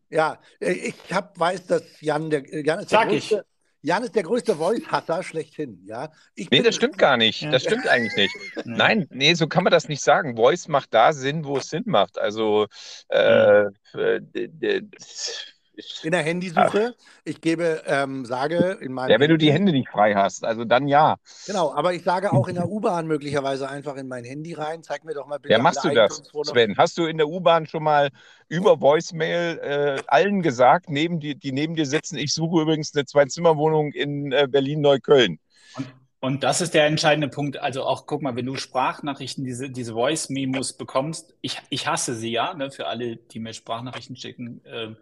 [0.10, 3.88] Ja, äh, ich hab, weiß, dass Jan, der, äh, Jan ist der Sag größte, ich.
[3.88, 5.84] Jan ist der größte Voice-Hasser schlechthin.
[5.86, 6.12] Ja?
[6.34, 7.44] Ich nee, das stimmt gar nicht.
[7.52, 8.36] Das stimmt eigentlich nicht.
[8.66, 10.36] Nein, nee, so kann man das nicht sagen.
[10.36, 12.18] Voice macht da Sinn, wo es Sinn macht.
[12.18, 12.66] Also
[13.10, 14.82] äh, äh
[16.04, 16.94] in der Handysuche.
[16.96, 17.06] Ach.
[17.24, 19.12] Ich gebe, ähm, sage in meinem.
[19.12, 21.18] Ja, wenn du die Hände nicht frei hast, also dann ja.
[21.46, 24.84] Genau, aber ich sage auch in der U-Bahn möglicherweise einfach in mein Handy rein.
[24.84, 25.54] Zeig mir doch mal bitte.
[25.54, 26.78] Ja, machst du das, Sven?
[26.78, 28.10] Hast du in der U-Bahn schon mal
[28.48, 33.06] über Voicemail äh, allen gesagt, neben die, die neben dir sitzen, ich suche übrigens eine
[33.06, 35.40] Zwei-Zimmer-Wohnung in äh, Berlin-Neukölln?
[36.20, 37.58] Und, das ist der entscheidende Punkt.
[37.58, 42.32] Also auch, guck mal, wenn du Sprachnachrichten, diese, diese Voice-Memos bekommst, ich, ich hasse sie
[42.32, 44.96] ja, ne, für alle, die mir Sprachnachrichten schicken, äh,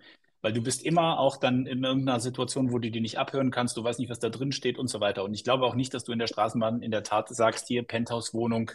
[0.43, 3.77] weil du bist immer auch dann in irgendeiner Situation, wo du die nicht abhören kannst,
[3.77, 5.23] du weißt nicht, was da drin steht und so weiter.
[5.23, 7.83] Und ich glaube auch nicht, dass du in der Straßenbahn in der Tat sagst, hier
[7.83, 8.71] Penthouse-Wohnung,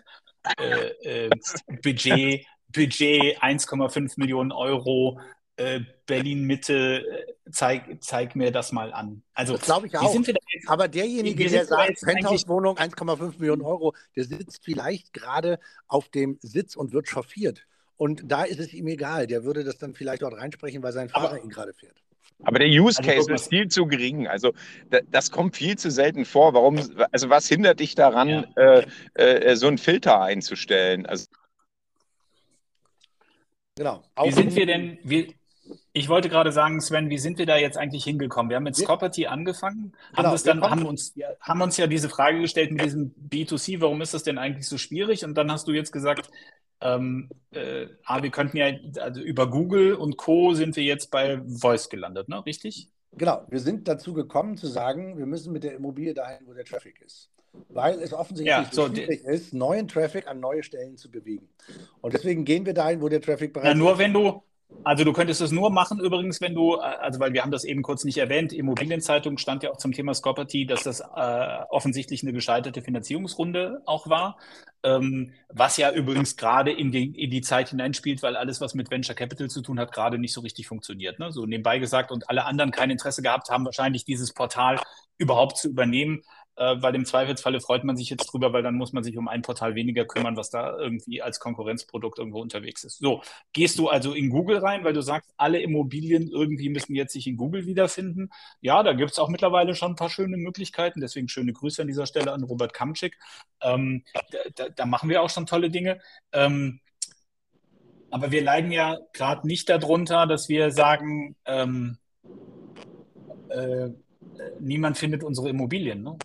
[0.59, 1.31] äh, äh,
[1.83, 5.21] Budget, Budget 1,5 Millionen Euro,
[5.57, 9.23] äh, Berlin Mitte, äh, zeig, zeig mir das mal an.
[9.35, 10.17] Also, das glaube ich auch.
[10.69, 16.77] Aber derjenige, der sagt, Penthouse-Wohnung 1,5 Millionen Euro, der sitzt vielleicht gerade auf dem Sitz
[16.77, 17.67] und wird chauffiert.
[17.99, 19.27] Und da ist es ihm egal.
[19.27, 21.97] Der würde das dann vielleicht dort reinsprechen, weil sein Fahrer aber, ihn gerade fährt.
[22.45, 24.29] Aber der Use also Case also, ist viel zu gering.
[24.29, 24.55] Also
[25.11, 26.55] das kommt viel zu selten vor.
[26.55, 26.79] Warum?
[27.11, 28.81] Also was hindert dich daran, ja.
[28.81, 28.85] äh,
[29.15, 31.07] äh, so einen Filter einzustellen?
[31.07, 31.27] Also,
[33.75, 34.05] genau.
[34.23, 34.99] Wie sind wir denn?
[35.03, 35.35] Wie,
[35.93, 38.51] ich wollte gerade sagen, Sven, wie sind wir da jetzt eigentlich hingekommen?
[38.51, 42.41] Wir haben mit Scopperty angefangen, genau, haben, dann, haben, uns, haben uns ja diese Frage
[42.41, 45.25] gestellt mit diesem B2C, warum ist das denn eigentlich so schwierig?
[45.25, 46.31] Und dann hast du jetzt gesagt,
[46.81, 50.55] ähm, äh, ah, wir könnten ja, also über Google und Co.
[50.55, 52.45] sind wir jetzt bei Voice gelandet, ne?
[52.45, 52.89] Richtig?
[53.13, 56.65] Genau, wir sind dazu gekommen zu sagen, wir müssen mit der Immobilie dahin, wo der
[56.65, 57.31] Traffic ist.
[57.71, 61.49] Weil es offensichtlich ja, so schwierig ist, neuen Traffic an neue Stellen zu bewegen.
[62.01, 63.99] Und deswegen gehen wir dahin, wo der Traffic bereits ja, nur ist.
[63.99, 64.43] wenn du,
[64.85, 67.65] also du könntest es nur machen, übrigens, wenn du, äh, also weil wir haben das
[67.65, 72.23] eben kurz nicht erwähnt, Immobilienzeitung stand ja auch zum Thema Scopperty, dass das äh, offensichtlich
[72.23, 74.39] eine gescheiterte Finanzierungsrunde auch war,
[74.83, 78.91] ähm, was ja übrigens gerade in die, in die Zeit hineinspielt, weil alles, was mit
[78.91, 81.19] Venture Capital zu tun hat, gerade nicht so richtig funktioniert.
[81.19, 81.33] Ne?
[81.33, 84.81] So nebenbei gesagt und alle anderen kein Interesse gehabt haben, wahrscheinlich dieses Portal
[85.17, 86.23] überhaupt zu übernehmen
[86.59, 89.43] weil im Zweifelsfalle freut man sich jetzt drüber, weil dann muss man sich um ein
[89.43, 92.99] Portal weniger kümmern, was da irgendwie als Konkurrenzprodukt irgendwo unterwegs ist.
[92.99, 97.13] So, gehst du also in Google rein, weil du sagst, alle Immobilien irgendwie müssen jetzt
[97.13, 98.31] sich in Google wiederfinden.
[98.61, 101.89] Ja, da gibt es auch mittlerweile schon ein paar schöne Möglichkeiten, deswegen schöne Grüße an
[101.89, 103.17] dieser Stelle an Robert Kamczyk.
[103.63, 104.05] Ähm,
[104.57, 106.01] da, da, machen wir auch schon tolle Dinge.
[106.33, 106.81] Ähm,
[108.11, 111.99] aber wir leiden ja gerade nicht darunter, dass wir sagen, ähm,
[113.51, 113.91] äh,
[114.61, 116.03] niemand findet unsere Immobilien.
[116.03, 116.17] Ne?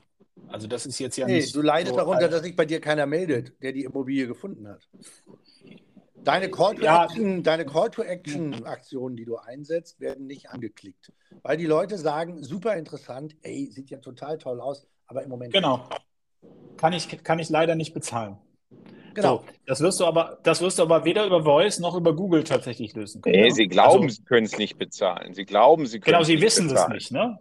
[0.54, 1.56] Also das ist jetzt ja nee, nicht.
[1.56, 4.88] Du leidest so darunter, dass sich bei dir keiner meldet, der die Immobilie gefunden hat.
[6.24, 7.08] Deine Call to ja.
[7.08, 11.12] Call Action die du einsetzt, werden nicht angeklickt,
[11.42, 15.54] weil die Leute sagen, super interessant, ey, sieht ja total toll aus, aber im Moment
[15.54, 15.90] genau
[16.78, 18.38] kann ich kann ich leider nicht bezahlen.
[19.14, 19.38] Genau.
[19.38, 22.44] So, das wirst du aber das wirst du aber weder über Voice noch über Google
[22.44, 23.36] tatsächlich lösen können.
[23.36, 23.52] Nee, ne?
[23.52, 25.34] sie glauben, also, sie können es nicht bezahlen.
[25.34, 27.40] Sie glauben, sie können Genau, sie wissen es nicht, ne?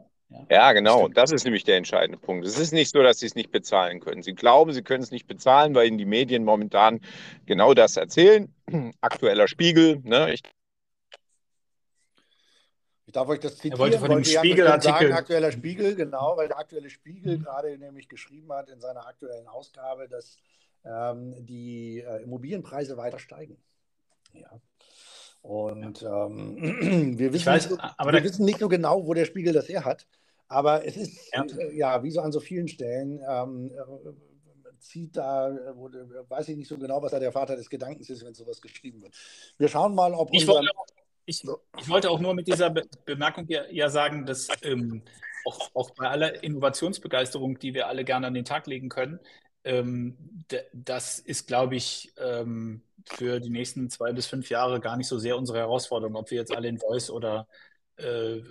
[0.51, 1.01] Ja, genau.
[1.01, 1.17] Stimmt.
[1.17, 2.47] Das ist nämlich der entscheidende Punkt.
[2.47, 4.23] Es ist nicht so, dass sie es nicht bezahlen können.
[4.23, 7.01] Sie glauben, sie können es nicht bezahlen, weil ihnen die Medien momentan
[7.47, 8.53] genau das erzählen.
[9.01, 10.01] Aktueller Spiegel.
[10.05, 10.33] Ne?
[10.33, 10.43] Ich,
[13.07, 13.77] ich darf euch das zitieren.
[13.77, 17.43] Er wollte von dem Spiegelartikel sagen, aktueller Spiegel, genau, weil der aktuelle Spiegel mhm.
[17.43, 20.37] gerade nämlich geschrieben hat in seiner aktuellen Ausgabe, dass
[20.85, 23.57] ähm, die äh, Immobilienpreise weiter steigen.
[24.33, 24.61] Ja.
[25.43, 26.57] Und ähm,
[27.19, 30.07] wir, wissen, weiß, nicht, wir wissen nicht so genau, wo der Spiegel das her hat.
[30.53, 34.13] Aber es ist ja, äh, ja wie so an so vielen Stellen, ähm, äh,
[34.81, 35.51] zieht da,
[36.29, 39.03] weiß ich nicht so genau, was da der Vater des Gedankens ist, wenn sowas geschrieben
[39.03, 39.15] wird.
[39.57, 40.69] Wir schauen mal, ob ich wollte,
[41.25, 41.45] ich,
[41.79, 45.03] ich wollte auch nur mit dieser Be Bemerkung ja, ja sagen, dass ähm,
[45.45, 49.21] auch, auch, bei aller Innovationsbegeisterung, die wir alle gerne an den Tag legen können,
[49.65, 50.17] ähm,
[50.73, 55.19] das ist, glaube ich, ähm, für die nächsten zwei bis fünf Jahre gar nicht so
[55.19, 57.47] sehr unsere Herausforderung, ob wir jetzt alle in Voice oder
[58.03, 58.43] äh,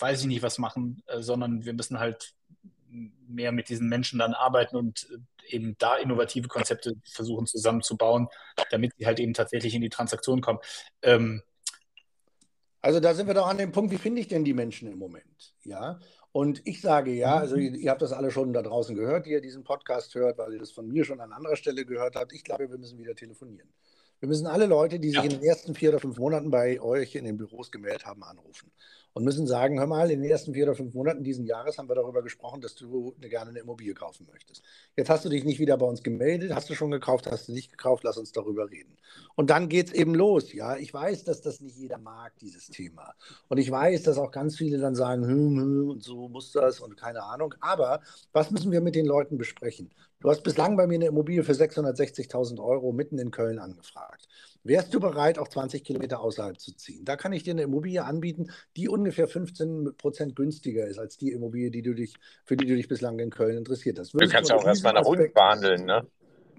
[0.00, 2.34] weiß ich nicht was machen, äh, sondern wir müssen halt
[2.90, 8.28] mehr mit diesen Menschen dann arbeiten und äh, eben da innovative Konzepte versuchen zusammenzubauen,
[8.70, 10.60] damit sie halt eben tatsächlich in die Transaktion kommen.
[11.02, 11.42] Ähm,
[12.80, 14.98] also da sind wir doch an dem Punkt, wie finde ich denn die Menschen im
[14.98, 15.54] Moment?
[15.64, 15.98] Ja.
[16.30, 19.30] Und ich sage ja, also ihr, ihr, habt das alle schon da draußen gehört, die
[19.30, 22.32] ihr diesen Podcast hört, weil ihr das von mir schon an anderer Stelle gehört habt.
[22.32, 23.68] Ich glaube, wir müssen wieder telefonieren.
[24.20, 25.24] Wir müssen alle Leute, die sich ja.
[25.24, 28.70] in den ersten vier oder fünf Monaten bei euch in den Büros gemeldet haben, anrufen
[29.18, 31.88] und müssen sagen, hör mal, in den ersten vier oder fünf Monaten diesen Jahres haben
[31.88, 34.62] wir darüber gesprochen, dass du gerne eine Immobilie kaufen möchtest.
[34.96, 37.52] Jetzt hast du dich nicht wieder bei uns gemeldet, hast du schon gekauft, hast du
[37.52, 38.96] nicht gekauft, lass uns darüber reden.
[39.34, 40.76] Und dann geht es eben los, ja.
[40.76, 43.14] Ich weiß, dass das nicht jeder mag, dieses Thema.
[43.48, 46.78] Und ich weiß, dass auch ganz viele dann sagen, hm, hm, und so muss das
[46.78, 47.54] und keine Ahnung.
[47.60, 48.00] Aber
[48.32, 49.90] was müssen wir mit den Leuten besprechen?
[50.20, 54.26] Du hast bislang bei mir eine Immobilie für 660.000 Euro mitten in Köln angefragt.
[54.64, 57.04] Wärst du bereit, auch 20 Kilometer außerhalb zu ziehen?
[57.04, 61.30] Da kann ich dir eine Immobilie anbieten, die ungefähr 15 Prozent günstiger ist als die
[61.30, 64.12] Immobilie, die du dich, für die du dich bislang in Köln interessiert hast.
[64.12, 66.04] Würdest du kannst ja auch erstmal nach unten verhandeln, ne?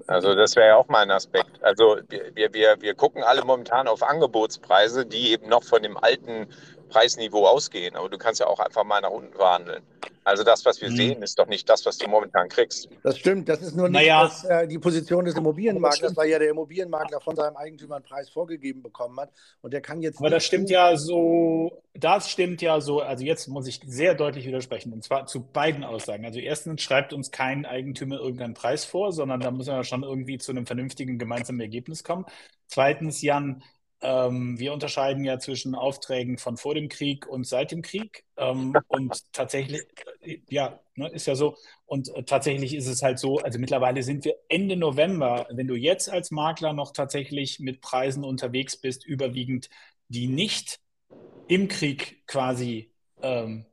[0.08, 1.62] Also das wäre ja auch mal ein Aspekt.
[1.62, 6.48] Also wir, wir, wir gucken alle momentan auf Angebotspreise, die eben noch von dem alten
[6.90, 7.96] Preisniveau ausgehen.
[7.96, 9.84] Aber du kannst ja auch einfach mal nach unten verhandeln.
[10.24, 10.96] Also das, was wir mhm.
[10.96, 12.88] sehen, ist doch nicht das, was du momentan kriegst.
[13.04, 13.50] Das stimmt.
[13.50, 14.24] Das ist nur nicht naja.
[14.24, 18.30] das, äh, die Position des Immobilienmaklers, weil ja der Immobilienmakler von seinem Eigentümer einen Preis
[18.30, 19.32] vorgegeben bekommen hat.
[19.62, 20.20] Und der kann jetzt.
[20.20, 24.46] Aber das stimmt ja so, das stimmt ja so, also jetzt muss ich sehr deutlich
[24.46, 24.94] widersprechen.
[24.94, 26.26] Und zwar zu beiden Aussagen.
[26.26, 30.38] Also erstens schreibt uns kein Eigentümer irgendeinen Preis vor, sondern da müssen wir schon irgendwie
[30.38, 32.26] zu einem vernünftigen gemeinsamen Ergebnis kommen.
[32.68, 33.64] Zweitens, Jan,
[34.02, 38.24] ähm, wir unterscheiden ja zwischen Aufträgen von vor dem Krieg und seit dem Krieg.
[38.38, 39.82] Ähm, und tatsächlich,
[40.50, 41.58] ja, ne, ist ja so.
[41.86, 45.76] Und äh, tatsächlich ist es halt so, also mittlerweile sind wir Ende November, wenn du
[45.76, 49.70] jetzt als Makler noch tatsächlich mit Preisen unterwegs bist, überwiegend,
[50.08, 50.80] die nicht
[51.48, 53.66] im Krieg quasi ähm,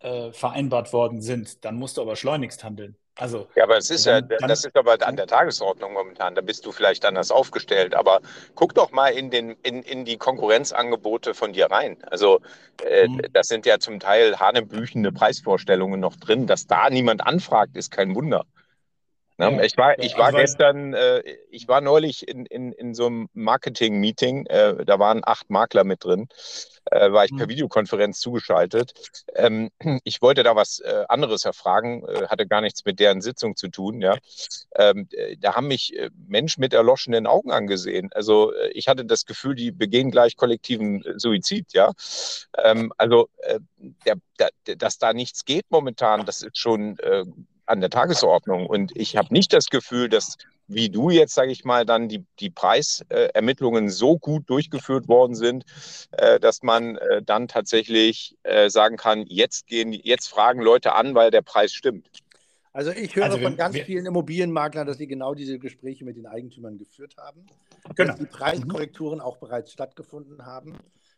[0.00, 2.96] äh, vereinbart worden sind, dann musst du aber schleunigst handeln.
[3.18, 6.34] Also, ja, aber es ist ja, das ist aber an der Tagesordnung momentan.
[6.34, 7.94] Da bist du vielleicht anders aufgestellt.
[7.94, 8.20] Aber
[8.54, 11.96] guck doch mal in, den, in, in die Konkurrenzangebote von dir rein.
[12.10, 12.40] Also,
[12.84, 13.22] äh, mhm.
[13.32, 16.46] das sind ja zum Teil hanebüchende Preisvorstellungen noch drin.
[16.46, 18.44] Dass da niemand anfragt, ist kein Wunder.
[19.38, 19.52] Ne?
[19.52, 23.06] Ja, ich war, ich war also, gestern, äh, ich war neulich in, in, in so
[23.06, 26.28] einem Marketing-Meeting, äh, da waren acht Makler mit drin,
[26.86, 27.50] äh, war ich per mhm.
[27.50, 28.92] Videokonferenz zugeschaltet.
[29.34, 29.70] Ähm,
[30.04, 33.68] ich wollte da was äh, anderes erfragen, äh, hatte gar nichts mit deren Sitzung zu
[33.68, 34.00] tun.
[34.00, 34.16] Ja?
[34.74, 35.94] Ähm, äh, da haben mich
[36.26, 38.10] Menschen mit erloschenen Augen angesehen.
[38.14, 41.72] Also ich hatte das Gefühl, die begehen gleich kollektiven Suizid.
[41.72, 41.92] Ja?
[42.56, 43.28] Ähm, also
[44.06, 46.96] der, der, dass da nichts geht momentan, das ist schon
[47.66, 48.66] an der Tagesordnung.
[48.66, 50.36] Und ich habe nicht das Gefühl, dass,
[50.68, 55.64] wie du jetzt, sage ich mal, dann die, die Preisermittlungen so gut durchgeführt worden sind,
[56.12, 61.14] äh, dass man äh, dann tatsächlich äh, sagen kann, jetzt gehen, jetzt fragen Leute an,
[61.14, 62.08] weil der Preis stimmt.
[62.72, 66.04] Also ich höre also wir, von ganz wir, vielen Immobilienmaklern, dass sie genau diese Gespräche
[66.04, 67.46] mit den Eigentümern geführt haben,
[67.94, 68.10] genau.
[68.10, 70.76] dass die Preiskorrekturen auch bereits stattgefunden haben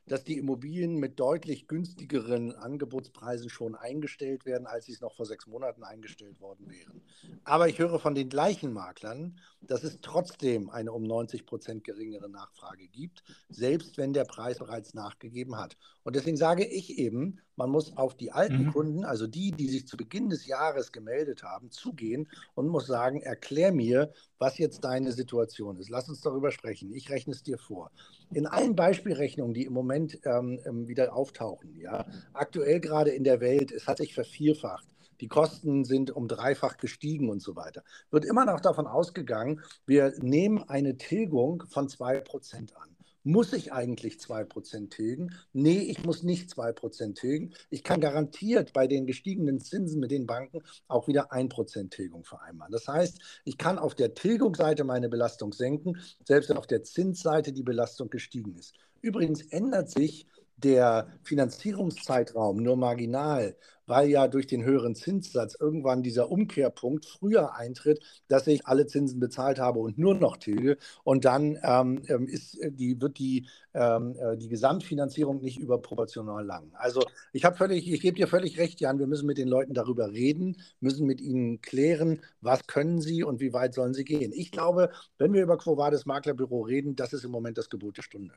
[0.08, 5.26] dass die Immobilien mit deutlich günstigeren Angebotspreisen schon eingestellt werden, als sie es noch vor
[5.26, 7.02] sechs Monaten eingestellt worden wären.
[7.44, 12.28] Aber ich höre von den gleichen Maklern, dass es trotzdem eine um 90 Prozent geringere
[12.28, 15.76] Nachfrage gibt, selbst wenn der Preis bereits nachgegeben hat.
[16.04, 18.72] Und deswegen sage ich eben, man muss auf die alten mhm.
[18.72, 23.20] Kunden, also die, die sich zu Beginn des Jahres gemeldet haben, zugehen und muss sagen,
[23.20, 25.90] erklär mir, was jetzt deine Situation ist.
[25.90, 26.92] Lass uns darüber sprechen.
[26.92, 27.90] Ich rechne es dir vor.
[28.32, 33.40] In allen Beispielrechnungen, die im Moment ähm, ähm, wieder auftauchen, ja, aktuell gerade in der
[33.40, 34.86] Welt, es hat sich vervierfacht.
[35.20, 37.82] Die Kosten sind um dreifach gestiegen und so weiter.
[38.12, 42.97] Wird immer noch davon ausgegangen, wir nehmen eine Tilgung von 2% an.
[43.28, 45.34] Muss ich eigentlich 2% tilgen?
[45.52, 47.52] Nee, ich muss nicht 2% tilgen.
[47.68, 52.72] Ich kann garantiert bei den gestiegenen Zinsen mit den Banken auch wieder 1% Tilgung vereinbaren.
[52.72, 57.52] Das heißt, ich kann auf der Tilgungsseite meine Belastung senken, selbst wenn auf der Zinsseite
[57.52, 58.74] die Belastung gestiegen ist.
[59.02, 63.58] Übrigens ändert sich der Finanzierungszeitraum nur marginal,
[63.88, 69.18] weil ja durch den höheren Zinssatz irgendwann dieser Umkehrpunkt früher eintritt, dass ich alle Zinsen
[69.18, 70.76] bezahlt habe und nur noch tilge.
[71.04, 76.70] Und dann ähm, ähm ist die, wird die, ähm, äh, die Gesamtfinanzierung nicht überproportional lang.
[76.74, 79.74] Also ich habe völlig, ich gebe dir völlig recht, Jan, wir müssen mit den Leuten
[79.74, 84.32] darüber reden, müssen mit ihnen klären, was können sie und wie weit sollen sie gehen.
[84.34, 87.96] Ich glaube, wenn wir über Quo Vadis Maklerbüro reden, das ist im Moment das Gebot
[87.96, 88.34] der Stunde.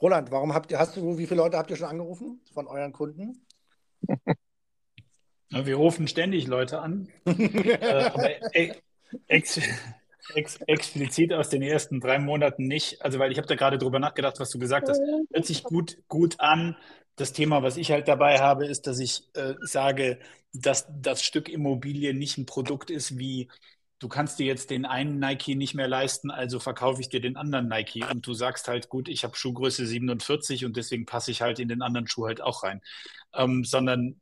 [0.00, 2.92] Roland, warum habt ihr, hast du, wie viele Leute habt ihr schon angerufen von euren
[2.92, 3.46] Kunden?
[5.50, 7.08] wir rufen ständig Leute an.
[7.26, 8.30] äh, aber
[9.28, 9.60] ex,
[10.34, 13.02] ex, explizit aus den ersten drei Monaten nicht.
[13.02, 15.00] Also, weil ich habe da gerade drüber nachgedacht, was du gesagt hast.
[15.32, 16.76] Hört sich gut, gut an.
[17.16, 20.18] Das Thema, was ich halt dabei habe, ist, dass ich äh, sage,
[20.52, 23.48] dass das Stück Immobilie nicht ein Produkt ist wie
[23.98, 27.36] du kannst dir jetzt den einen Nike nicht mehr leisten, also verkaufe ich dir den
[27.36, 31.42] anderen Nike und du sagst halt, gut, ich habe Schuhgröße 47 und deswegen passe ich
[31.42, 32.82] halt in den anderen Schuh halt auch rein.
[33.32, 34.20] Ähm, sondern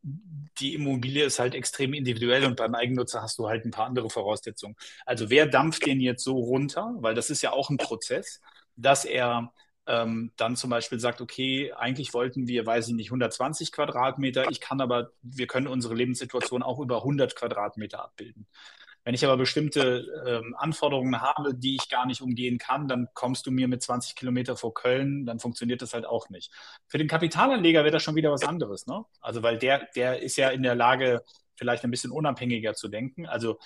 [0.58, 4.08] die Immobilie ist halt extrem individuell und beim Eigennutzer hast du halt ein paar andere
[4.08, 4.76] Voraussetzungen.
[5.04, 8.40] Also wer dampft den jetzt so runter, weil das ist ja auch ein Prozess,
[8.76, 9.52] dass er
[9.86, 14.60] ähm, dann zum Beispiel sagt, okay, eigentlich wollten wir, weiß ich nicht, 120 Quadratmeter, ich
[14.60, 18.46] kann aber, wir können unsere Lebenssituation auch über 100 Quadratmeter abbilden.
[19.04, 23.46] Wenn ich aber bestimmte ähm, Anforderungen habe, die ich gar nicht umgehen kann, dann kommst
[23.46, 26.52] du mir mit 20 Kilometer vor Köln, dann funktioniert das halt auch nicht.
[26.86, 29.04] Für den Kapitalanleger wäre das schon wieder was anderes, ne?
[29.20, 31.22] Also weil der, der ist ja in der Lage,
[31.54, 33.26] vielleicht ein bisschen unabhängiger zu denken.
[33.26, 33.58] Also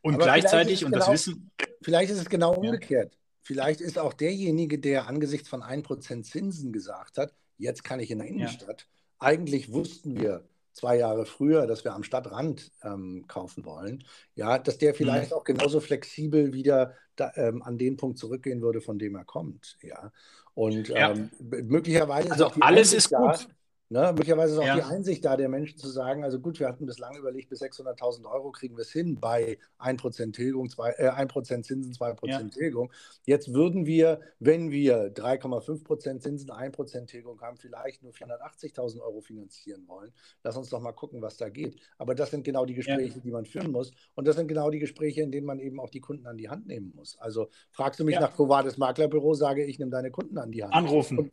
[0.00, 1.50] und aber gleichzeitig, und genau, das Wissen.
[1.82, 3.12] Vielleicht ist es genau umgekehrt.
[3.12, 3.18] Ja.
[3.42, 8.18] Vielleicht ist auch derjenige, der angesichts von 1% Zinsen gesagt hat, jetzt kann ich in
[8.18, 8.82] der Innenstadt.
[8.82, 9.26] Ja.
[9.26, 14.04] Eigentlich wussten wir, zwei Jahre früher, dass wir am Stadtrand ähm, kaufen wollen,
[14.34, 15.36] ja, dass der vielleicht mhm.
[15.36, 19.76] auch genauso flexibel wieder da, ähm, an den Punkt zurückgehen würde, von dem er kommt,
[19.82, 20.12] ja.
[20.54, 21.12] Und ja.
[21.12, 23.48] Ähm, möglicherweise also alles ist gut.
[23.92, 24.10] Ne?
[24.14, 24.74] Möglicherweise ist auch ja.
[24.74, 28.24] die Einsicht da der Menschen zu sagen, also gut, wir hatten bislang überlegt, bis 600.000
[28.24, 32.42] Euro kriegen wir es hin bei 1% Tilgung, zwei, äh, 1% Zinsen, 2% ja.
[32.44, 32.90] Tilgung.
[33.26, 39.86] Jetzt würden wir, wenn wir 3,5% Zinsen, 1% Tilgung haben, vielleicht nur 480.000 Euro finanzieren
[39.86, 40.10] wollen.
[40.42, 41.78] Lass uns doch mal gucken, was da geht.
[41.98, 43.22] Aber das sind genau die Gespräche, ja.
[43.22, 43.92] die man führen muss.
[44.14, 46.48] Und das sind genau die Gespräche, in denen man eben auch die Kunden an die
[46.48, 47.18] Hand nehmen muss.
[47.18, 50.72] Also fragst du mich nach Covades Maklerbüro, sage ich, nimm deine Kunden an die Hand.
[50.72, 51.18] Anrufen.
[51.18, 51.32] Und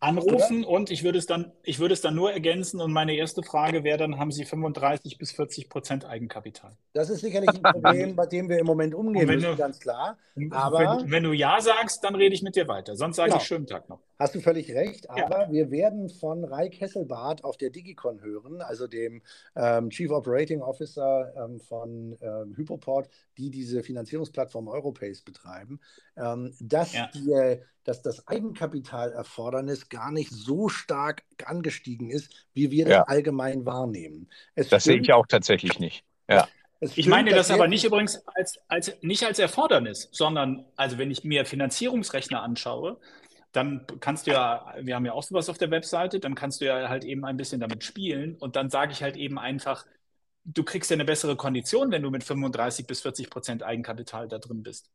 [0.00, 0.68] anrufen Oder?
[0.70, 3.84] und ich würde es dann, ich würde es dann nur ergänzen und meine erste Frage
[3.84, 6.72] wäre dann, haben Sie 35 bis 40 Prozent Eigenkapital?
[6.94, 10.16] Das ist sicherlich ein Problem, bei dem wir im Moment umgehen müssen, du, ganz klar.
[10.50, 12.96] Aber wenn, wenn, du Ja sagst, dann rede ich mit dir weiter.
[12.96, 13.42] Sonst sage genau.
[13.42, 14.00] ich schönen Tag noch.
[14.18, 15.52] Hast du völlig recht, aber ja.
[15.52, 19.22] wir werden von Rai Kesselbart auf der Digicon hören, also dem
[19.54, 25.80] ähm, Chief Operating Officer ähm, von ähm, Hypoport, die diese Finanzierungsplattform Europace betreiben,
[26.16, 27.10] ähm, dass, ja.
[27.14, 33.02] die, dass das Eigenkapitalerfordernis gar nicht so stark angestiegen ist, wie wir das ja.
[33.02, 34.28] allgemein wahrnehmen.
[34.54, 36.04] Es das sehe ich auch tatsächlich nicht.
[36.28, 36.48] Ja.
[36.80, 41.24] Ich meine das aber nicht übrigens als, als, nicht als Erfordernis, sondern also wenn ich
[41.24, 42.98] mir Finanzierungsrechner anschaue,
[43.52, 46.66] dann kannst du ja, wir haben ja auch sowas auf der Webseite, dann kannst du
[46.66, 49.84] ja halt eben ein bisschen damit spielen und dann sage ich halt eben einfach,
[50.44, 54.38] du kriegst ja eine bessere Kondition, wenn du mit 35 bis 40 Prozent Eigenkapital da
[54.38, 54.90] drin bist.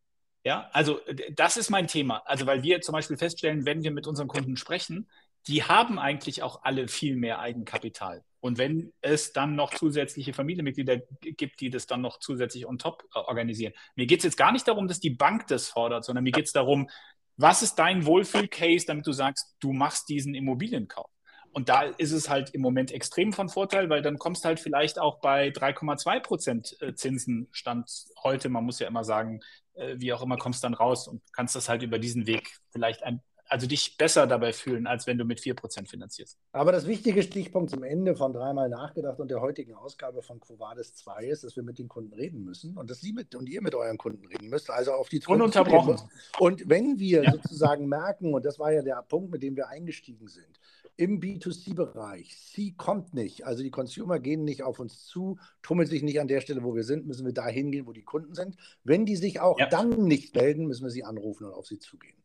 [0.46, 1.00] Ja, also
[1.32, 2.22] das ist mein Thema.
[2.26, 5.10] Also weil wir zum Beispiel feststellen, wenn wir mit unseren Kunden sprechen,
[5.48, 8.24] die haben eigentlich auch alle viel mehr Eigenkapital.
[8.42, 13.04] Und wenn es dann noch zusätzliche Familienmitglieder gibt, die das dann noch zusätzlich on top
[13.16, 13.74] äh, organisieren.
[13.96, 16.46] Mir geht es jetzt gar nicht darum, dass die Bank das fordert, sondern mir geht
[16.46, 16.90] es darum,
[17.38, 21.10] was ist dein Wohlfühl-Case, damit du sagst, du machst diesen Immobilienkauf?
[21.56, 25.00] Und da ist es halt im Moment extrem von Vorteil, weil dann kommst halt vielleicht
[25.00, 27.90] auch bei 3,2 Prozent äh, Zinsenstand
[28.26, 29.40] heute, man muss ja immer sagen,
[29.76, 33.04] äh, wie auch immer, kommst dann raus und kannst das halt über diesen Weg vielleicht
[33.04, 36.38] ein, also dich besser dabei fühlen, als wenn du mit 4% finanzierst.
[36.52, 40.94] Aber das wichtige Stichpunkt zum Ende von dreimal nachgedacht und der heutigen Ausgabe von Covades
[40.96, 43.62] 2 ist, dass wir mit den Kunden reden müssen und dass Sie mit und ihr
[43.62, 46.02] mit euren Kunden reden müsst, also auf die Ununterbrochen.
[46.38, 47.32] Und wenn wir ja.
[47.32, 50.60] sozusagen merken, und das war ja der Punkt, mit dem wir eingestiegen sind,
[50.98, 56.04] im B2C-Bereich, sie kommt nicht, also die Consumer gehen nicht auf uns zu, tummeln sich
[56.04, 58.56] nicht an der Stelle, wo wir sind, müssen wir da hingehen, wo die Kunden sind.
[58.84, 59.68] Wenn die sich auch ja.
[59.68, 62.16] dann nicht melden, müssen wir sie anrufen und auf sie zugehen.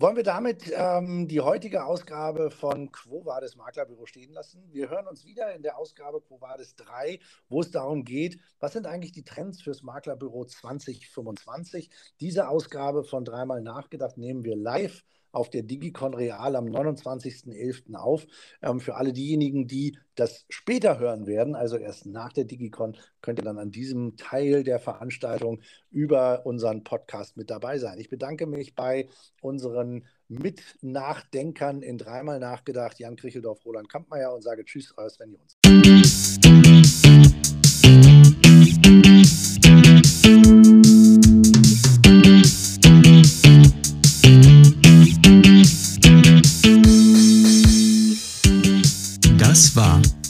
[0.00, 4.62] Wollen wir damit ähm, die heutige Ausgabe von Quo Vadis Maklerbüro stehen lassen?
[4.70, 8.74] Wir hören uns wieder in der Ausgabe Quo Vadis 3, wo es darum geht, was
[8.74, 11.90] sind eigentlich die Trends fürs Maklerbüro 2025?
[12.20, 17.94] Diese Ausgabe von dreimal nachgedacht nehmen wir live auf der Digicon Real am 29.11.
[17.94, 18.26] auf.
[18.62, 23.38] Ähm, für alle diejenigen, die das später hören werden, also erst nach der Digicon, könnt
[23.38, 25.60] ihr dann an diesem Teil der Veranstaltung
[25.90, 27.98] über unseren Podcast mit dabei sein.
[27.98, 29.08] Ich bedanke mich bei
[29.40, 36.57] unseren Mitnachdenkern in dreimal nachgedacht, Jan Kricheldorf, Roland Kampmeier und sage Tschüss, euer Sven Jons.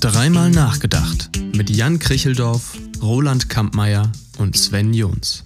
[0.00, 5.44] Dreimal nachgedacht mit Jan Kricheldorf, Roland Kampmeier und Sven Jons.